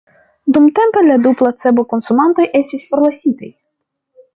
Dumtempe 0.55 1.03
la 1.09 1.19
du 1.27 1.35
placebo-konsumantoj 1.43 2.49
estis 2.65 2.91
forlasitaj. 2.93 3.57